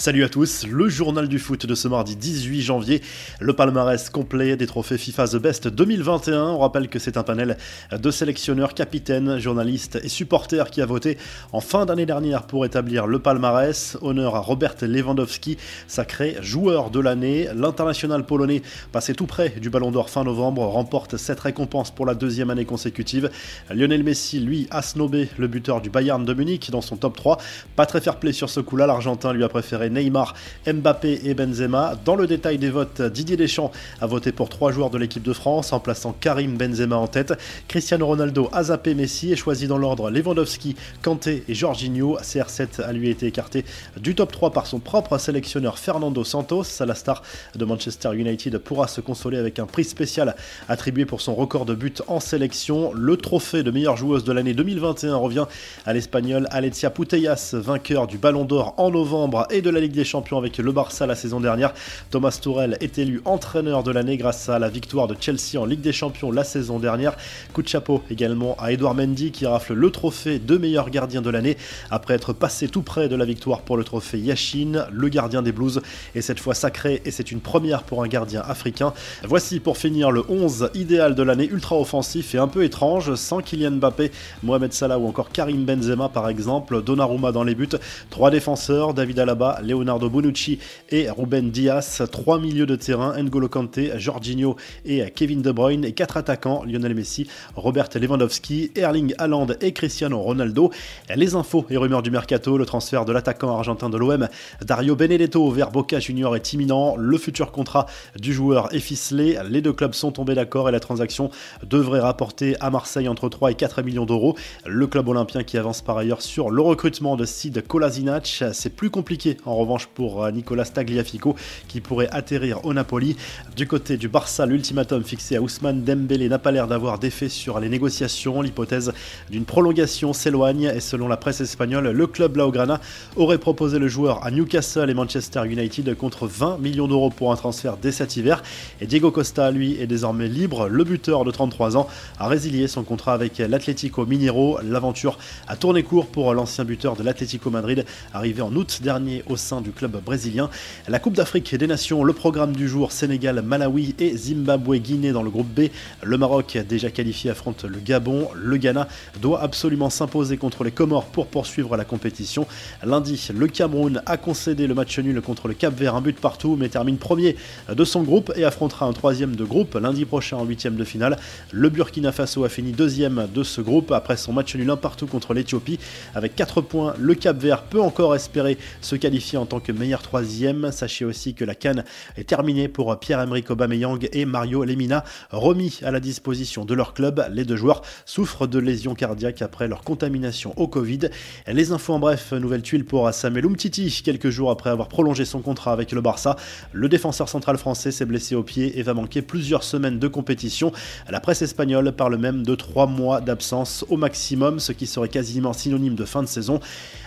Salut 0.00 0.24
à 0.24 0.30
tous, 0.30 0.66
le 0.66 0.88
journal 0.88 1.28
du 1.28 1.38
foot 1.38 1.66
de 1.66 1.74
ce 1.74 1.86
mardi 1.86 2.16
18 2.16 2.62
janvier, 2.62 3.02
le 3.38 3.52
palmarès 3.52 4.08
complet 4.08 4.56
des 4.56 4.66
trophées 4.66 4.96
FIFA 4.96 5.28
The 5.28 5.36
Best 5.36 5.68
2021. 5.68 6.42
On 6.42 6.58
rappelle 6.60 6.88
que 6.88 6.98
c'est 6.98 7.18
un 7.18 7.22
panel 7.22 7.58
de 7.92 8.10
sélectionneurs, 8.10 8.72
capitaines, 8.72 9.38
journalistes 9.38 10.00
et 10.02 10.08
supporters 10.08 10.70
qui 10.70 10.80
a 10.80 10.86
voté 10.86 11.18
en 11.52 11.60
fin 11.60 11.84
d'année 11.84 12.06
dernière 12.06 12.44
pour 12.44 12.64
établir 12.64 13.06
le 13.06 13.18
palmarès. 13.18 13.98
Honneur 14.00 14.36
à 14.36 14.40
Robert 14.40 14.76
Lewandowski, 14.80 15.58
sacré 15.86 16.38
joueur 16.40 16.88
de 16.90 17.00
l'année. 17.00 17.48
L'international 17.54 18.24
polonais, 18.24 18.62
passé 18.92 19.12
tout 19.12 19.26
près 19.26 19.50
du 19.50 19.68
Ballon 19.68 19.90
d'Or 19.90 20.08
fin 20.08 20.24
novembre, 20.24 20.62
remporte 20.62 21.18
cette 21.18 21.40
récompense 21.40 21.90
pour 21.90 22.06
la 22.06 22.14
deuxième 22.14 22.48
année 22.48 22.64
consécutive. 22.64 23.28
Lionel 23.68 24.02
Messi, 24.02 24.40
lui, 24.40 24.66
a 24.70 24.80
snobé 24.80 25.28
le 25.36 25.46
buteur 25.46 25.82
du 25.82 25.90
Bayern 25.90 26.24
de 26.24 26.32
Munich 26.32 26.70
dans 26.70 26.80
son 26.80 26.96
top 26.96 27.18
3. 27.18 27.36
Pas 27.76 27.84
très 27.84 28.00
fair 28.00 28.18
play 28.18 28.32
sur 28.32 28.48
ce 28.48 28.60
coup-là, 28.60 28.86
l'Argentin 28.86 29.34
lui 29.34 29.44
a 29.44 29.50
préféré 29.50 29.89
Neymar, 29.90 30.34
Mbappé 30.66 31.20
et 31.24 31.34
Benzema. 31.34 31.94
Dans 32.04 32.16
le 32.16 32.26
détail 32.26 32.58
des 32.58 32.70
votes, 32.70 33.02
Didier 33.02 33.36
Deschamps 33.36 33.72
a 34.00 34.06
voté 34.06 34.32
pour 34.32 34.48
trois 34.48 34.72
joueurs 34.72 34.90
de 34.90 34.98
l'équipe 34.98 35.22
de 35.22 35.32
France 35.32 35.72
en 35.72 35.80
plaçant 35.80 36.14
Karim 36.18 36.56
Benzema 36.56 36.96
en 36.96 37.06
tête. 37.06 37.34
Cristiano 37.68 38.06
Ronaldo 38.06 38.48
a 38.52 38.62
Messi 38.94 39.32
et 39.32 39.36
choisi 39.36 39.66
dans 39.66 39.78
l'ordre 39.78 40.10
Lewandowski, 40.10 40.76
Kanté 41.02 41.44
et 41.48 41.54
Jorginho. 41.54 42.18
CR7 42.18 42.82
a 42.82 42.92
lui 42.92 43.10
été 43.10 43.26
écarté 43.26 43.64
du 43.96 44.14
top 44.14 44.32
3 44.32 44.52
par 44.52 44.66
son 44.66 44.78
propre 44.78 45.18
sélectionneur 45.18 45.78
Fernando 45.78 46.24
Santos. 46.24 46.64
La 46.80 46.94
star 46.94 47.22
de 47.54 47.64
Manchester 47.64 48.10
United 48.14 48.58
pourra 48.58 48.88
se 48.88 49.00
consoler 49.00 49.38
avec 49.38 49.58
un 49.58 49.66
prix 49.66 49.84
spécial 49.84 50.34
attribué 50.68 51.04
pour 51.04 51.20
son 51.20 51.34
record 51.34 51.64
de 51.64 51.74
buts 51.74 51.92
en 52.06 52.20
sélection. 52.20 52.92
Le 52.94 53.16
trophée 53.16 53.62
de 53.62 53.70
meilleure 53.70 53.96
joueuse 53.96 54.24
de 54.24 54.32
l'année 54.32 54.54
2021 54.54 55.16
revient 55.16 55.46
à 55.84 55.92
l'espagnol 55.92 56.46
Alecia 56.50 56.90
Putellas, 56.90 57.54
vainqueur 57.54 58.06
du 58.06 58.18
Ballon 58.18 58.44
d'Or 58.44 58.74
en 58.76 58.90
novembre 58.90 59.46
et 59.50 59.62
de 59.62 59.70
la 59.70 59.79
Ligue 59.80 59.92
des 59.92 60.04
Champions 60.04 60.38
avec 60.38 60.58
le 60.58 60.72
Barça 60.72 61.06
la 61.06 61.14
saison 61.14 61.40
dernière. 61.40 61.72
Thomas 62.10 62.38
Tourel 62.40 62.76
est 62.80 62.98
élu 62.98 63.20
entraîneur 63.24 63.82
de 63.82 63.90
l'année 63.90 64.16
grâce 64.16 64.48
à 64.48 64.58
la 64.58 64.68
victoire 64.68 65.08
de 65.08 65.16
Chelsea 65.18 65.58
en 65.58 65.64
Ligue 65.64 65.80
des 65.80 65.92
Champions 65.92 66.30
la 66.30 66.44
saison 66.44 66.78
dernière. 66.78 67.16
Coup 67.52 67.62
de 67.62 67.68
chapeau 67.68 68.02
également 68.10 68.56
à 68.58 68.72
Edouard 68.72 68.94
Mendy 68.94 69.32
qui 69.32 69.46
rafle 69.46 69.74
le 69.74 69.90
trophée 69.90 70.38
de 70.38 70.56
meilleur 70.56 70.90
gardien 70.90 71.22
de 71.22 71.30
l'année 71.30 71.56
après 71.90 72.14
être 72.14 72.32
passé 72.32 72.68
tout 72.68 72.82
près 72.82 73.08
de 73.08 73.16
la 73.16 73.24
victoire 73.24 73.62
pour 73.62 73.76
le 73.76 73.84
trophée 73.84 74.18
Yashin, 74.18 74.86
le 74.92 75.08
gardien 75.08 75.42
des 75.42 75.52
Blues 75.52 75.80
est 76.14 76.20
cette 76.20 76.40
fois 76.40 76.54
sacré 76.54 77.02
et 77.04 77.10
c'est 77.10 77.30
une 77.32 77.40
première 77.40 77.82
pour 77.82 78.02
un 78.02 78.08
gardien 78.08 78.42
africain. 78.46 78.92
Voici 79.24 79.60
pour 79.60 79.76
finir 79.76 80.10
le 80.10 80.22
11 80.28 80.70
idéal 80.74 81.14
de 81.14 81.22
l'année 81.22 81.48
ultra 81.50 81.76
offensif 81.78 82.34
et 82.34 82.38
un 82.38 82.48
peu 82.48 82.64
étrange 82.64 83.14
sans 83.14 83.40
Kylian 83.40 83.72
Mbappé, 83.72 84.10
Mohamed 84.42 84.72
Salah 84.72 84.98
ou 84.98 85.06
encore 85.06 85.30
Karim 85.30 85.64
Benzema 85.64 86.08
par 86.08 86.28
exemple, 86.28 86.82
Donnarumma 86.82 87.32
dans 87.32 87.44
les 87.44 87.54
buts, 87.54 87.68
trois 88.10 88.30
défenseurs, 88.30 88.94
David 88.94 89.18
Alaba, 89.18 89.60
Leonardo 89.70 90.10
Bonucci 90.10 90.58
et 90.90 91.08
Ruben 91.10 91.50
Diaz, 91.50 92.02
trois 92.10 92.40
milieux 92.40 92.66
de 92.66 92.76
terrain, 92.76 93.20
N'Golo 93.22 93.48
Kanté, 93.48 93.92
Jorginho 93.96 94.56
et 94.84 95.10
Kevin 95.10 95.42
De 95.42 95.52
Bruyne, 95.52 95.84
et 95.84 95.92
quatre 95.92 96.16
attaquants, 96.16 96.64
Lionel 96.64 96.94
Messi, 96.94 97.28
Robert 97.54 97.88
Lewandowski, 97.94 98.72
Erling 98.74 99.14
Haaland 99.18 99.48
et 99.60 99.72
Cristiano 99.72 100.20
Ronaldo. 100.20 100.70
Les 101.14 101.34
infos 101.34 101.64
et 101.70 101.76
rumeurs 101.76 102.02
du 102.02 102.10
mercato, 102.10 102.58
le 102.58 102.66
transfert 102.66 103.04
de 103.04 103.12
l'attaquant 103.12 103.50
argentin 103.50 103.88
de 103.90 103.96
l'OM, 103.96 104.28
Dario 104.62 104.96
Benedetto 104.96 105.50
vers 105.50 105.70
Boca 105.70 106.00
Junior 106.00 106.34
est 106.36 106.52
imminent, 106.52 106.96
le 106.96 107.18
futur 107.18 107.52
contrat 107.52 107.86
du 108.18 108.32
joueur 108.32 108.74
est 108.74 108.80
ficelé, 108.80 109.38
les 109.48 109.60
deux 109.60 109.72
clubs 109.72 109.94
sont 109.94 110.12
tombés 110.12 110.34
d'accord 110.34 110.68
et 110.68 110.72
la 110.72 110.80
transaction 110.80 111.30
devrait 111.64 112.00
rapporter 112.00 112.56
à 112.60 112.70
Marseille 112.70 113.08
entre 113.08 113.28
3 113.28 113.52
et 113.52 113.54
4 113.54 113.82
millions 113.82 114.06
d'euros. 114.06 114.36
Le 114.66 114.86
club 114.86 115.08
olympien 115.08 115.42
qui 115.42 115.58
avance 115.58 115.82
par 115.82 115.96
ailleurs 115.98 116.22
sur 116.22 116.50
le 116.50 116.62
recrutement 116.62 117.16
de 117.16 117.24
Sid 117.24 117.66
Kolasinac, 117.66 118.44
c'est 118.52 118.74
plus 118.74 118.90
compliqué 118.90 119.36
revanche 119.60 119.86
pour 119.86 120.24
euh, 120.24 120.30
Nicolas 120.30 120.64
Tagliafico 120.64 121.36
qui 121.68 121.80
pourrait 121.80 122.08
atterrir 122.10 122.64
au 122.64 122.74
Napoli. 122.74 123.16
Du 123.56 123.66
côté 123.66 123.96
du 123.96 124.08
Barça, 124.08 124.46
l'ultimatum 124.46 125.04
fixé 125.04 125.36
à 125.36 125.42
Ousmane 125.42 125.82
Dembélé 125.82 126.28
n'a 126.28 126.38
pas 126.38 126.50
l'air 126.50 126.66
d'avoir 126.66 126.98
d'effet 126.98 127.28
sur 127.28 127.60
les 127.60 127.68
négociations. 127.68 128.42
L'hypothèse 128.42 128.92
d'une 129.30 129.44
prolongation 129.44 130.12
s'éloigne 130.12 130.72
et 130.74 130.80
selon 130.80 131.08
la 131.08 131.16
presse 131.16 131.40
espagnole, 131.40 131.90
le 131.90 132.06
club 132.06 132.32
Blaugrana 132.32 132.80
aurait 133.16 133.38
proposé 133.38 133.78
le 133.78 133.88
joueur 133.88 134.24
à 134.24 134.30
Newcastle 134.30 134.88
et 134.90 134.94
Manchester 134.94 135.42
United 135.46 135.96
contre 135.96 136.26
20 136.26 136.58
millions 136.58 136.88
d'euros 136.88 137.10
pour 137.10 137.32
un 137.32 137.36
transfert 137.36 137.76
dès 137.76 137.92
cet 137.92 138.16
hiver. 138.16 138.42
Et 138.80 138.86
Diego 138.86 139.10
Costa, 139.10 139.50
lui, 139.50 139.80
est 139.80 139.86
désormais 139.86 140.28
libre. 140.28 140.68
Le 140.68 140.84
buteur 140.84 141.24
de 141.24 141.30
33 141.30 141.76
ans 141.76 141.88
a 142.18 142.28
résilié 142.28 142.68
son 142.68 142.82
contrat 142.82 143.14
avec 143.14 143.38
l'Atlético 143.38 144.06
Mineiro. 144.06 144.58
L'aventure 144.62 145.18
a 145.48 145.56
tourné 145.56 145.82
court 145.82 146.06
pour 146.06 146.32
l'ancien 146.34 146.64
buteur 146.64 146.96
de 146.96 147.02
l'Atlético 147.02 147.50
Madrid, 147.50 147.84
arrivé 148.12 148.42
en 148.42 148.54
août 148.54 148.80
dernier 148.82 149.22
au 149.28 149.36
du 149.60 149.72
club 149.72 150.00
brésilien. 150.04 150.48
La 150.86 151.00
Coupe 151.00 151.14
d'Afrique 151.14 151.52
des 151.56 151.66
Nations, 151.66 152.04
le 152.04 152.12
programme 152.12 152.54
du 152.54 152.68
jour 152.68 152.92
Sénégal, 152.92 153.42
Malawi 153.42 153.96
et 153.98 154.16
Zimbabwe-Guinée 154.16 155.10
dans 155.10 155.24
le 155.24 155.30
groupe 155.30 155.48
B. 155.48 155.62
Le 156.04 156.16
Maroc, 156.16 156.56
déjà 156.68 156.90
qualifié, 156.90 157.30
affronte 157.30 157.64
le 157.64 157.78
Gabon. 157.80 158.28
Le 158.36 158.56
Ghana 158.56 158.86
doit 159.20 159.42
absolument 159.42 159.90
s'imposer 159.90 160.36
contre 160.36 160.62
les 160.62 160.70
Comores 160.70 161.06
pour 161.06 161.26
poursuivre 161.26 161.76
la 161.76 161.84
compétition. 161.84 162.46
Lundi, 162.84 163.28
le 163.34 163.48
Cameroun 163.48 164.02
a 164.06 164.16
concédé 164.16 164.68
le 164.68 164.74
match 164.74 164.96
nul 165.00 165.20
contre 165.20 165.48
le 165.48 165.54
Cap 165.54 165.74
Vert, 165.74 165.96
un 165.96 166.00
but 166.00 166.20
partout, 166.20 166.56
mais 166.56 166.68
termine 166.68 166.98
premier 166.98 167.34
de 167.68 167.84
son 167.84 168.02
groupe 168.02 168.32
et 168.36 168.44
affrontera 168.44 168.86
un 168.86 168.92
troisième 168.92 169.34
de 169.34 169.44
groupe 169.44 169.74
lundi 169.74 170.04
prochain 170.04 170.36
en 170.36 170.44
huitième 170.44 170.76
de 170.76 170.84
finale. 170.84 171.18
Le 171.50 171.68
Burkina 171.70 172.12
Faso 172.12 172.44
a 172.44 172.48
fini 172.48 172.72
deuxième 172.72 173.26
de 173.34 173.42
ce 173.42 173.60
groupe 173.60 173.90
après 173.90 174.16
son 174.16 174.32
match 174.32 174.54
nul 174.54 174.70
un 174.70 174.76
partout 174.76 175.06
contre 175.06 175.34
l'Éthiopie. 175.34 175.78
Avec 176.14 176.36
4 176.36 176.60
points, 176.60 176.94
le 176.98 177.14
Cap 177.14 177.38
Vert 177.38 177.62
peut 177.62 177.80
encore 177.80 178.14
espérer 178.14 178.58
se 178.80 178.96
qualifier 178.96 179.29
en 179.36 179.46
tant 179.46 179.60
que 179.60 179.72
meilleur 179.72 180.02
troisième. 180.02 180.72
Sachez 180.72 181.04
aussi 181.04 181.34
que 181.34 181.44
la 181.44 181.54
canne 181.54 181.84
est 182.16 182.28
terminée 182.28 182.68
pour 182.68 182.98
Pierre-Emerick 182.98 183.50
Aubameyang 183.50 184.08
et 184.12 184.24
Mario 184.24 184.64
Lemina, 184.64 185.04
remis 185.30 185.80
à 185.82 185.90
la 185.90 186.00
disposition 186.00 186.64
de 186.64 186.74
leur 186.74 186.94
club. 186.94 187.24
Les 187.32 187.44
deux 187.44 187.56
joueurs 187.56 187.82
souffrent 188.04 188.46
de 188.46 188.58
lésions 188.58 188.94
cardiaques 188.94 189.42
après 189.42 189.68
leur 189.68 189.82
contamination 189.82 190.52
au 190.56 190.68
Covid. 190.68 191.10
Les 191.46 191.72
infos 191.72 191.94
en 191.94 191.98
bref, 191.98 192.32
nouvelle 192.32 192.62
tuile 192.62 192.84
pour 192.84 193.12
Samuel 193.12 193.46
Umtiti, 193.46 194.02
quelques 194.04 194.30
jours 194.30 194.50
après 194.50 194.70
avoir 194.70 194.88
prolongé 194.88 195.24
son 195.24 195.40
contrat 195.40 195.72
avec 195.72 195.92
le 195.92 196.00
Barça. 196.00 196.36
Le 196.72 196.88
défenseur 196.88 197.28
central 197.28 197.58
français 197.58 197.90
s'est 197.90 198.06
blessé 198.06 198.34
au 198.34 198.42
pied 198.42 198.78
et 198.78 198.82
va 198.82 198.94
manquer 198.94 199.22
plusieurs 199.22 199.62
semaines 199.62 199.98
de 199.98 200.08
compétition. 200.08 200.72
La 201.08 201.20
presse 201.20 201.42
espagnole 201.42 201.92
parle 201.92 202.16
même 202.16 202.42
de 202.44 202.54
3 202.54 202.86
mois 202.86 203.20
d'absence 203.20 203.84
au 203.88 203.96
maximum, 203.96 204.60
ce 204.60 204.72
qui 204.72 204.86
serait 204.86 205.08
quasiment 205.08 205.52
synonyme 205.52 205.94
de 205.94 206.04
fin 206.04 206.22
de 206.22 206.28
saison. 206.28 206.60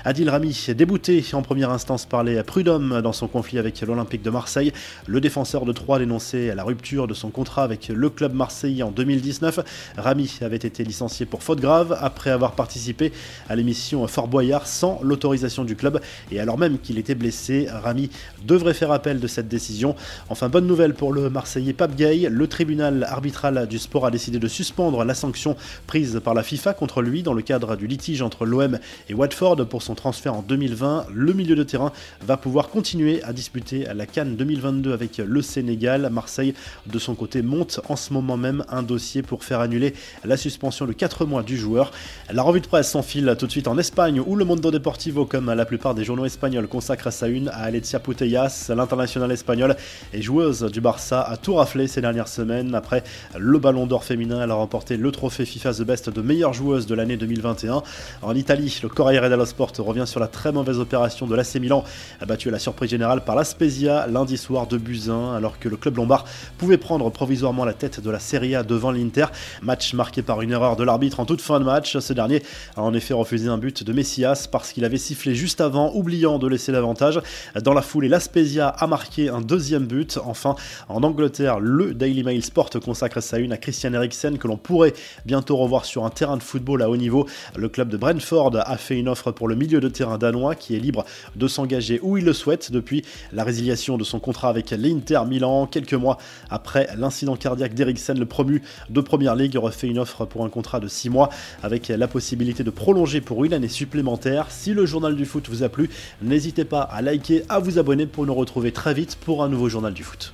Adil 0.05 0.29
Rami, 0.29 0.67
débouté 0.75 1.23
en 1.33 1.41
première 1.41 1.71
instance 1.71 2.05
par 2.13 2.23
les 2.23 2.43
prud'hommes 2.43 3.01
dans 3.01 3.11
son 3.11 3.27
conflit 3.27 3.57
avec 3.57 3.81
l'Olympique 3.81 4.21
de 4.21 4.29
Marseille, 4.29 4.71
le 5.07 5.19
défenseur 5.19 5.65
de 5.65 5.71
Troyes 5.71 5.97
dénonçait 5.97 6.53
la 6.53 6.63
rupture 6.63 7.07
de 7.07 7.15
son 7.15 7.31
contrat 7.31 7.63
avec 7.63 7.87
le 7.87 8.07
club 8.07 8.35
marseillais 8.35 8.83
en 8.83 8.91
2019. 8.91 9.61
Rami 9.97 10.37
avait 10.41 10.57
été 10.57 10.83
licencié 10.83 11.25
pour 11.25 11.41
faute 11.41 11.59
grave 11.59 11.97
après 11.99 12.29
avoir 12.29 12.51
participé 12.51 13.11
à 13.49 13.55
l'émission 13.55 14.05
Fort 14.05 14.27
Boyard 14.27 14.67
sans 14.67 14.99
l'autorisation 15.01 15.63
du 15.63 15.75
club 15.75 16.01
et 16.31 16.39
alors 16.39 16.59
même 16.59 16.77
qu'il 16.77 16.99
était 16.99 17.15
blessé, 17.15 17.67
Rami 17.71 18.11
devrait 18.45 18.75
faire 18.75 18.91
appel 18.91 19.19
de 19.19 19.25
cette 19.25 19.47
décision. 19.47 19.95
Enfin, 20.29 20.49
bonne 20.49 20.67
nouvelle 20.67 20.93
pour 20.93 21.13
le 21.13 21.31
Marseillais 21.31 21.73
Pape 21.73 21.95
Gay, 21.95 22.27
le 22.29 22.45
tribunal 22.45 23.07
arbitral 23.09 23.67
du 23.67 23.79
sport 23.79 24.05
a 24.05 24.11
décidé 24.11 24.37
de 24.37 24.47
suspendre 24.47 25.03
la 25.03 25.15
sanction 25.15 25.55
prise 25.87 26.21
par 26.23 26.35
la 26.35 26.43
FIFA 26.43 26.75
contre 26.75 27.01
lui 27.01 27.23
dans 27.23 27.33
le 27.33 27.41
cadre 27.41 27.75
du 27.75 27.87
litige 27.87 28.21
entre 28.21 28.45
l'OM 28.45 28.77
et 29.09 29.15
Watford 29.15 29.67
pour 29.67 29.81
son 29.81 29.95
transfert 29.95 30.35
en 30.35 30.43
2020. 30.43 31.07
Le 31.11 31.33
milieu 31.33 31.55
de 31.55 31.63
terrain 31.63 31.91
va 32.21 32.37
pouvoir 32.37 32.69
continuer 32.69 33.21
à 33.23 33.33
disputer 33.33 33.85
la 33.93 34.05
Cannes 34.05 34.35
2022 34.35 34.93
avec 34.93 35.17
le 35.17 35.41
Sénégal. 35.41 36.09
Marseille, 36.11 36.53
de 36.85 36.99
son 36.99 37.15
côté, 37.15 37.41
monte 37.41 37.79
en 37.89 37.95
ce 37.95 38.13
moment 38.13 38.37
même 38.37 38.63
un 38.69 38.83
dossier 38.83 39.21
pour 39.21 39.43
faire 39.43 39.59
annuler 39.59 39.93
la 40.23 40.37
suspension 40.37 40.85
de 40.85 40.93
4 40.93 41.25
mois 41.25 41.43
du 41.43 41.57
joueur. 41.57 41.91
La 42.31 42.43
revue 42.43 42.61
de 42.61 42.67
presse 42.67 42.91
s'enfile 42.91 43.35
tout 43.37 43.47
de 43.47 43.51
suite 43.51 43.67
en 43.67 43.77
Espagne 43.77 44.19
où 44.19 44.35
le 44.35 44.45
Mundo 44.45 44.71
Deportivo, 44.71 45.25
comme 45.25 45.51
la 45.51 45.65
plupart 45.65 45.95
des 45.95 46.03
journaux 46.03 46.25
espagnols, 46.25 46.67
consacre 46.67 47.11
sa 47.11 47.27
une 47.27 47.49
à 47.49 47.63
Alecia 47.63 47.99
Putellas, 47.99 48.71
l'international 48.75 49.31
espagnol 49.31 49.75
et 50.13 50.21
joueuse 50.21 50.63
du 50.63 50.81
Barça, 50.81 51.21
a 51.21 51.37
tout 51.37 51.55
raflé 51.55 51.87
ces 51.87 52.01
dernières 52.01 52.27
semaines. 52.27 52.75
Après 52.75 53.03
le 53.37 53.59
Ballon 53.59 53.85
d'Or 53.85 54.03
féminin, 54.03 54.41
elle 54.43 54.51
a 54.51 54.55
remporté 54.55 54.97
le 54.97 55.11
trophée 55.11 55.45
FIFA 55.45 55.73
The 55.73 55.81
Best 55.83 56.09
de 56.09 56.21
meilleure 56.21 56.53
joueuse 56.53 56.85
de 56.85 56.95
l'année 56.95 57.17
2021. 57.17 57.83
En 58.21 58.35
Italie, 58.35 58.79
le 58.83 58.89
Corriere 58.89 59.29
dello 59.29 59.45
Sport 59.45 59.71
revient 59.79 60.07
sur 60.07 60.19
la 60.19 60.27
très 60.27 60.51
mauvaise 60.51 60.79
opération 60.79 61.27
de 61.27 61.35
l'AC 61.35 61.55
Milan, 61.55 61.83
battu 62.25 62.49
à 62.49 62.51
la 62.51 62.59
surprise 62.59 62.89
générale 62.89 63.23
par 63.23 63.35
la 63.35 63.43
Spezia 63.43 64.07
lundi 64.07 64.37
soir 64.37 64.67
de 64.67 64.77
Buzyn, 64.77 65.33
alors 65.35 65.59
que 65.59 65.69
le 65.69 65.77
club 65.77 65.97
lombard 65.97 66.25
pouvait 66.57 66.77
prendre 66.77 67.09
provisoirement 67.09 67.65
la 67.65 67.73
tête 67.73 67.99
de 67.99 68.09
la 68.09 68.19
Serie 68.19 68.55
A 68.55 68.63
devant 68.63 68.91
l'Inter. 68.91 69.25
Match 69.61 69.93
marqué 69.93 70.21
par 70.21 70.41
une 70.41 70.51
erreur 70.51 70.75
de 70.75 70.83
l'arbitre 70.83 71.19
en 71.19 71.25
toute 71.25 71.41
fin 71.41 71.59
de 71.59 71.65
match. 71.65 71.97
Ce 71.97 72.13
dernier 72.13 72.43
a 72.75 72.81
en 72.81 72.93
effet 72.93 73.13
refusé 73.13 73.49
un 73.49 73.57
but 73.57 73.83
de 73.83 73.93
Messias 73.93 74.47
parce 74.51 74.71
qu'il 74.71 74.85
avait 74.85 74.97
sifflé 74.97 75.35
juste 75.35 75.61
avant, 75.61 75.91
oubliant 75.93 76.39
de 76.39 76.47
laisser 76.47 76.71
l'avantage. 76.71 77.19
Dans 77.61 77.73
la 77.73 77.81
foulée, 77.81 78.07
la 78.07 78.19
Spezia 78.19 78.67
a 78.69 78.87
marqué 78.87 79.29
un 79.29 79.41
deuxième 79.41 79.85
but. 79.85 80.19
Enfin, 80.25 80.55
en 80.89 81.03
Angleterre, 81.03 81.59
le 81.59 81.93
Daily 81.93 82.23
Mail 82.23 82.43
Sport 82.43 82.69
consacre 82.83 83.21
sa 83.21 83.39
une 83.39 83.51
à 83.51 83.57
Christian 83.57 83.93
Eriksen 83.93 84.37
que 84.37 84.47
l'on 84.47 84.57
pourrait 84.57 84.93
bientôt 85.25 85.57
revoir 85.57 85.85
sur 85.85 86.05
un 86.05 86.09
terrain 86.09 86.37
de 86.37 86.43
football 86.43 86.81
à 86.81 86.89
haut 86.89 86.97
niveau. 86.97 87.27
Le 87.55 87.69
club 87.69 87.89
de 87.89 87.97
Brentford 87.97 88.51
a 88.55 88.77
fait 88.77 88.97
une 88.97 89.09
offre 89.09 89.31
pour 89.31 89.47
le 89.47 89.55
milieu 89.55 89.79
de 89.79 89.89
terrain 89.89 90.17
danois 90.17 90.55
qui 90.55 90.75
est 90.75 90.79
libre 90.79 91.05
de 91.35 91.47
s'engager 91.47 91.82
Où 92.01 92.17
il 92.17 92.25
le 92.25 92.33
souhaite 92.33 92.71
depuis 92.71 93.03
la 93.31 93.43
résiliation 93.43 93.97
de 93.97 94.03
son 94.03 94.19
contrat 94.19 94.49
avec 94.49 94.71
l'Inter 94.71 95.21
Milan. 95.27 95.67
Quelques 95.67 95.93
mois 95.93 96.17
après 96.49 96.87
l'incident 96.97 97.35
cardiaque 97.35 97.73
d'Eriksen, 97.73 98.17
le 98.17 98.25
promu 98.25 98.61
de 98.89 99.01
Première 99.01 99.35
Ligue 99.35 99.57
aurait 99.57 99.71
fait 99.71 99.87
une 99.87 99.99
offre 99.99 100.25
pour 100.25 100.45
un 100.45 100.49
contrat 100.49 100.79
de 100.79 100.87
6 100.87 101.09
mois 101.09 101.29
avec 101.61 101.87
la 101.87 102.07
possibilité 102.07 102.63
de 102.63 102.69
prolonger 102.69 103.21
pour 103.21 103.43
une 103.45 103.53
année 103.53 103.67
supplémentaire. 103.67 104.47
Si 104.49 104.73
le 104.73 104.85
journal 104.85 105.15
du 105.15 105.25
foot 105.25 105.47
vous 105.49 105.63
a 105.63 105.69
plu, 105.69 105.89
n'hésitez 106.21 106.65
pas 106.65 106.81
à 106.81 107.01
liker, 107.01 107.43
à 107.49 107.59
vous 107.59 107.79
abonner 107.79 108.05
pour 108.05 108.25
nous 108.25 108.33
retrouver 108.33 108.71
très 108.71 108.93
vite 108.93 109.17
pour 109.17 109.43
un 109.43 109.49
nouveau 109.49 109.69
journal 109.69 109.93
du 109.93 110.03
foot. 110.03 110.33